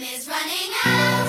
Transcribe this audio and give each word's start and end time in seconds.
Running 0.00 0.72
out. 0.86 1.28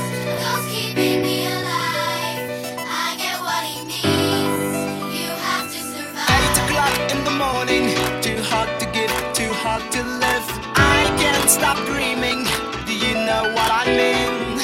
Eight 6.31 6.55
o'clock 6.63 7.11
in 7.11 7.21
the 7.25 7.31
morning. 7.31 7.91
Too 8.21 8.41
hard 8.41 8.69
to 8.79 8.85
give, 8.93 9.11
too 9.33 9.51
hard 9.51 9.83
to 9.91 10.01
live. 10.23 10.47
I 10.79 11.03
can't 11.19 11.49
stop 11.49 11.75
dreaming. 11.85 12.45
Do 12.87 12.93
you 12.95 13.13
know 13.27 13.43
what 13.51 13.69
I 13.69 13.91
mean? 13.91 14.61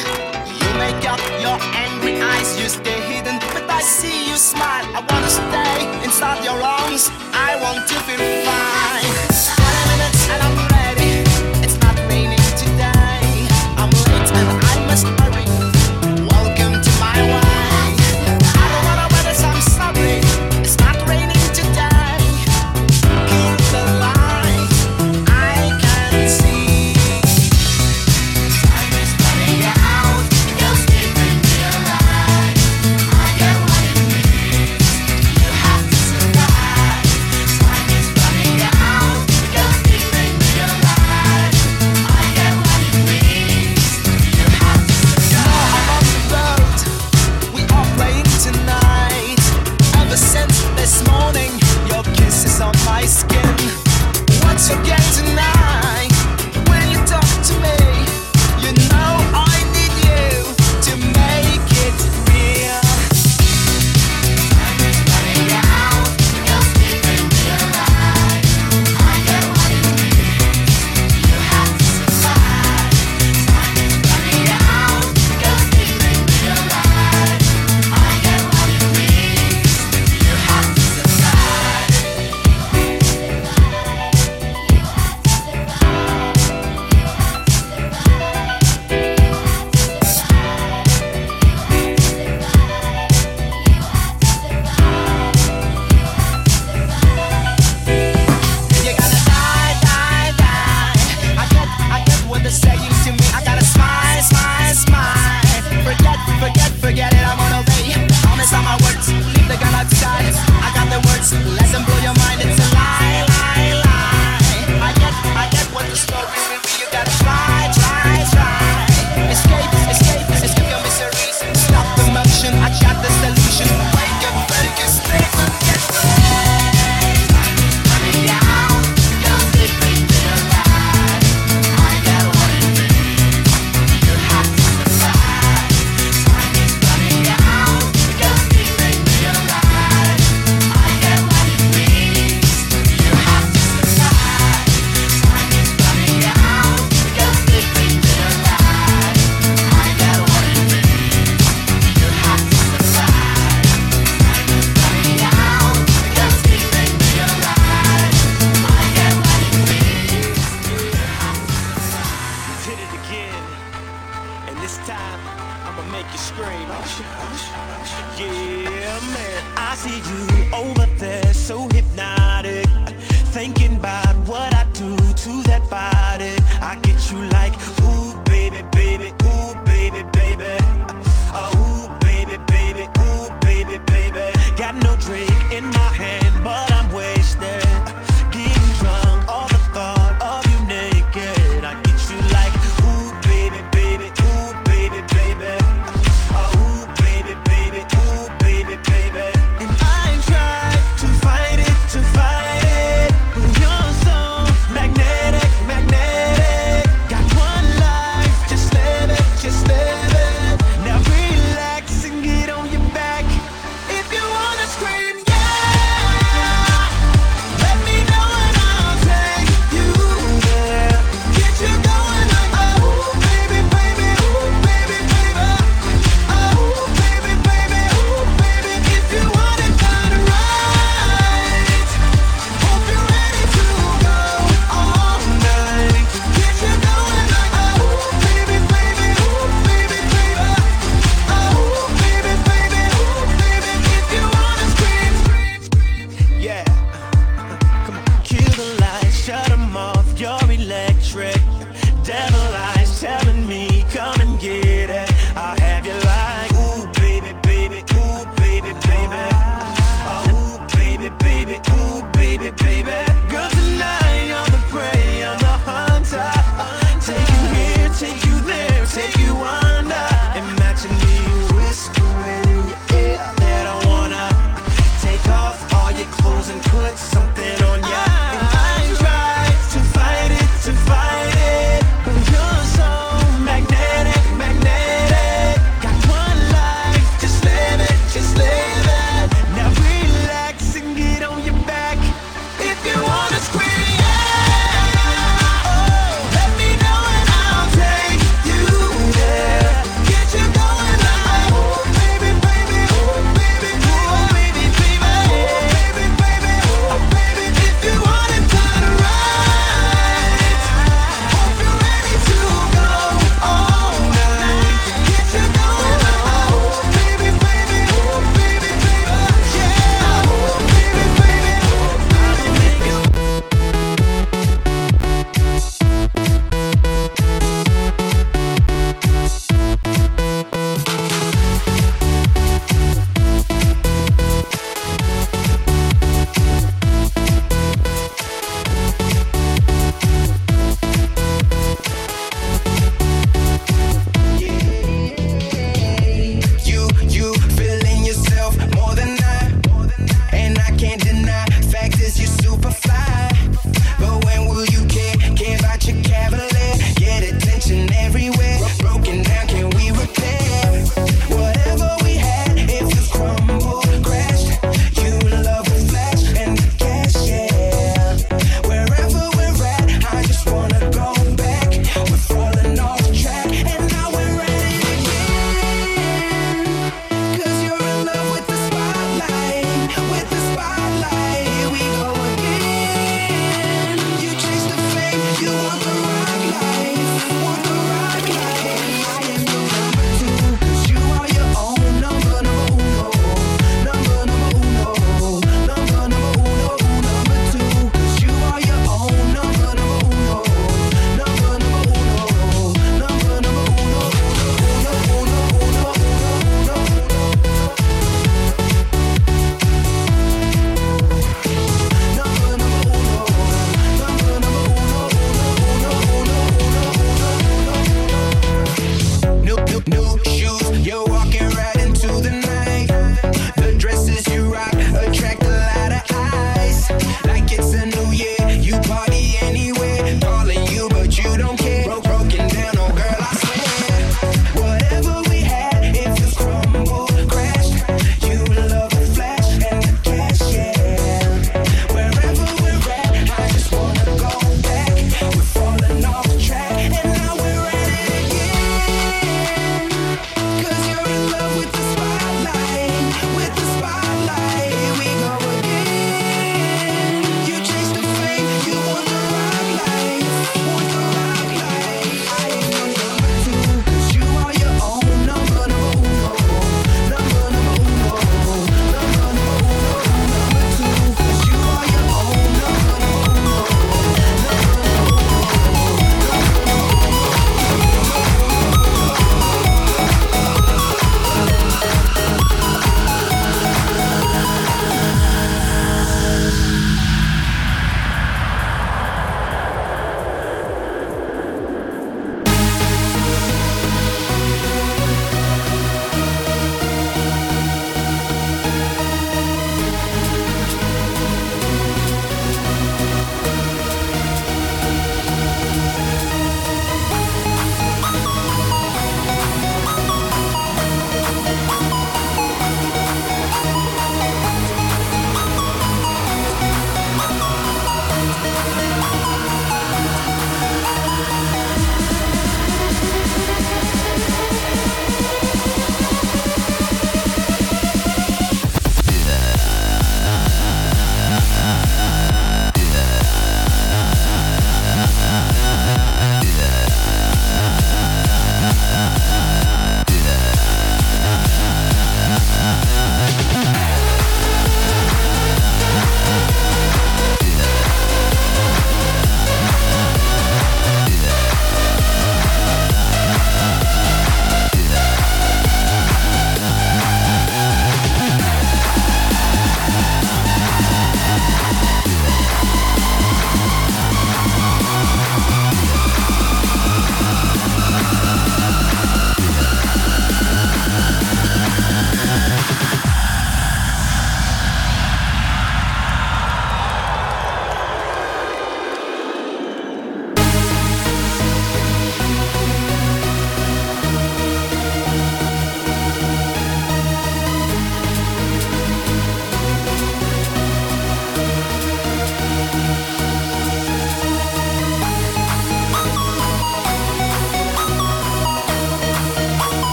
You 0.55 0.69
make 0.79 1.03
up 1.03 1.19
your 1.43 1.59
angry 1.75 2.21
eyes. 2.21 2.57
You 2.57 2.69
stay 2.69 3.01
hidden, 3.11 3.39
but 3.51 3.69
I 3.69 3.81
see 3.81 4.29
you 4.29 4.37
smile. 4.37 4.85
I 4.95 5.03
wanna 5.11 5.29
stay 5.29 6.05
inside 6.05 6.45
your 6.45 6.61
arms. 6.63 7.09
I 7.33 7.59
want 7.61 7.85
to 7.89 7.95
feel 8.07 8.45
fine. 8.45 8.86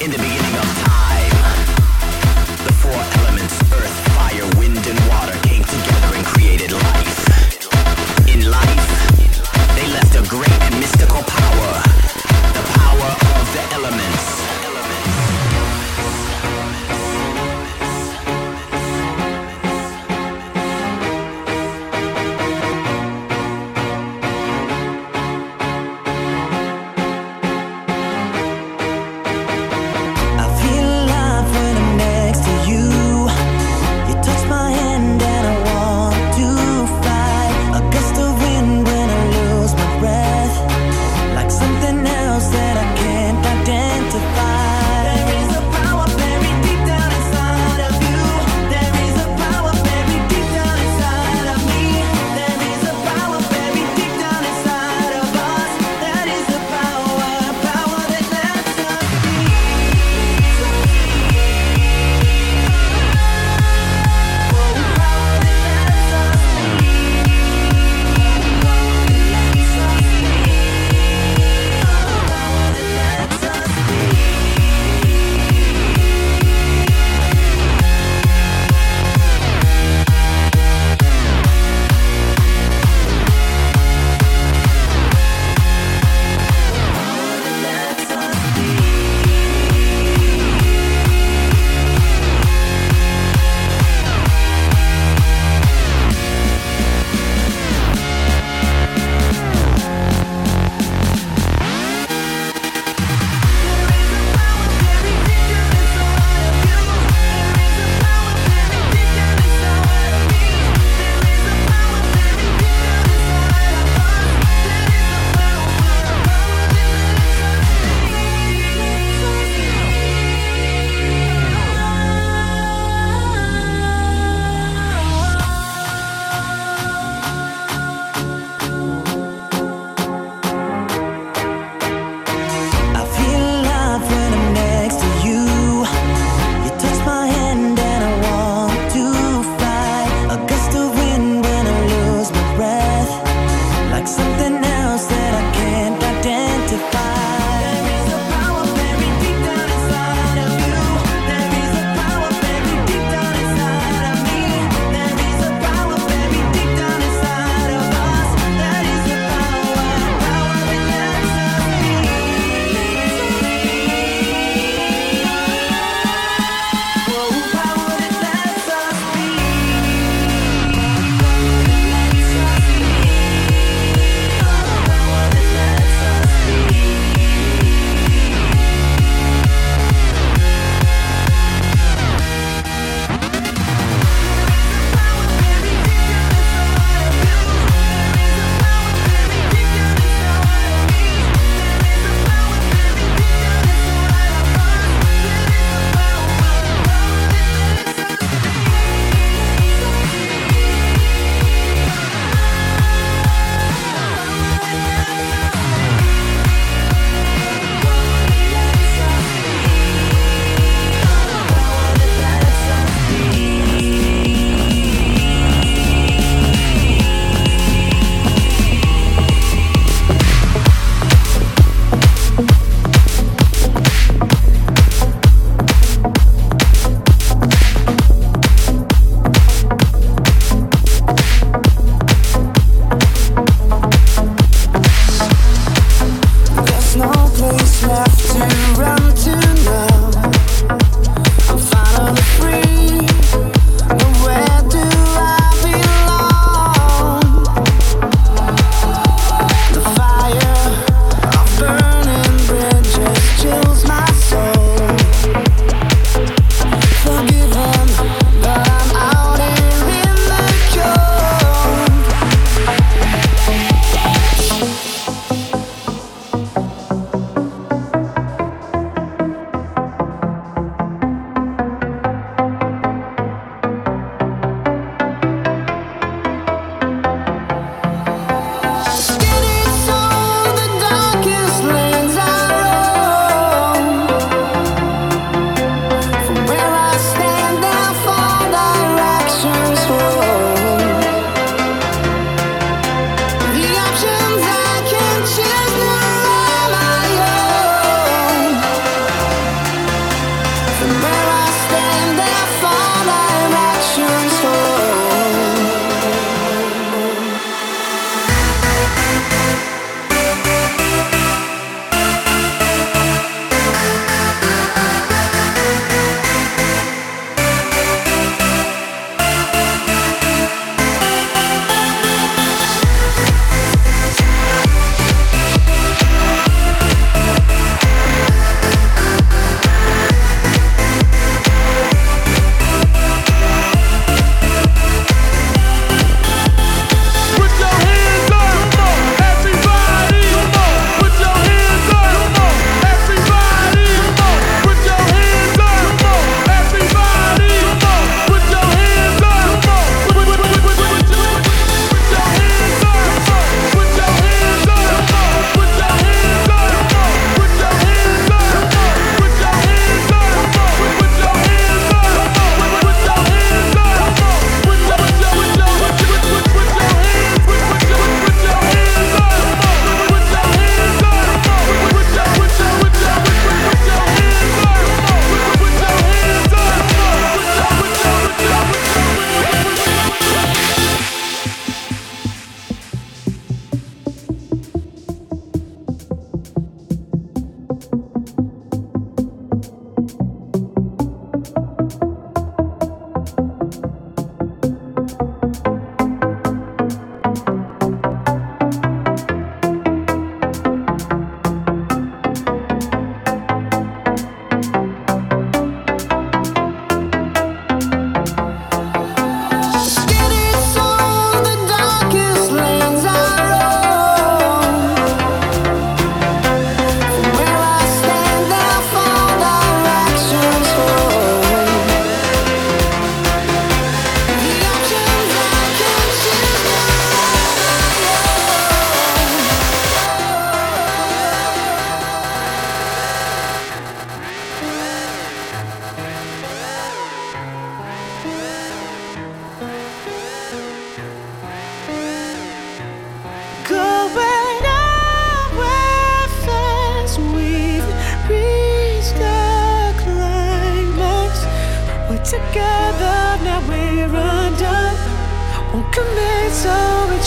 in 0.00 0.10
the 0.10 0.16
beginning. 0.16 0.39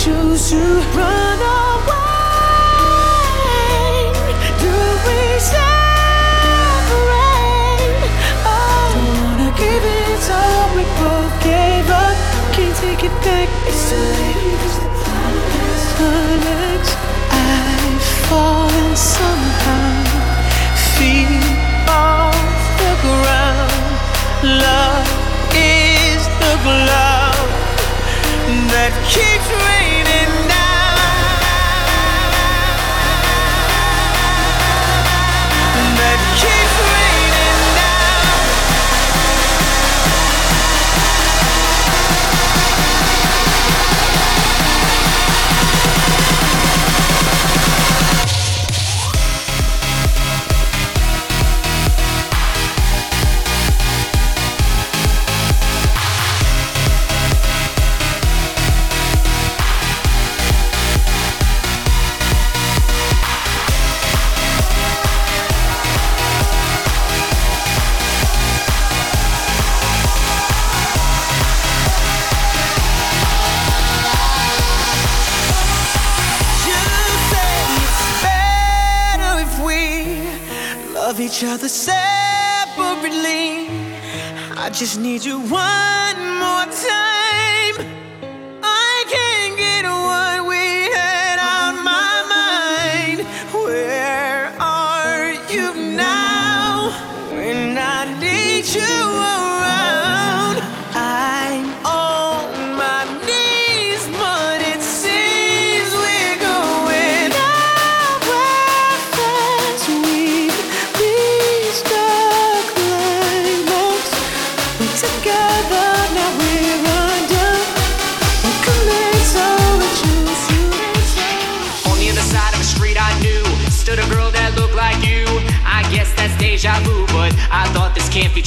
Choose 0.04 0.50
to 0.50 0.58
run 0.98 1.40
away. 1.40 2.04
Do 4.60 4.76
we 5.08 5.20
separate? 5.40 6.04
Oh, 8.44 8.84
don't 8.96 9.16
wanna 9.24 9.52
give 9.56 9.84
it, 10.02 10.20
so 10.28 10.40
we 10.76 10.84
both 11.00 11.36
gave 11.42 11.88
up. 11.90 12.18
Can't 12.52 12.76
take 12.84 13.04
it 13.10 13.16
back, 13.24 13.48
it's 13.70 13.84
too 13.90 14.04
late. 14.20 14.74
Climax, 15.96 16.84
I've 17.32 18.04
fallen 18.28 18.92
somehow. 18.98 20.04
Feet 20.98 21.48
off 21.88 22.52
the 22.82 22.94
ground. 23.06 23.88
Love 24.68 25.08
is 25.56 26.24
the 26.42 26.54
glove 26.66 27.13
that 28.84 28.92
keeps 29.08 29.48
raining 29.64 30.03
love 81.14 81.22
each 81.22 81.44
other 81.44 81.70
separately. 81.70 83.68
I 84.58 84.72
just 84.74 85.00
need 85.00 85.24
you 85.24 85.38
one 85.42 86.18
more 86.40 86.66
time. 86.66 87.23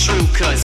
True, 0.07 0.27
cause 0.39 0.47